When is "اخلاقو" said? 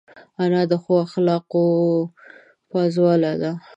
1.05-1.65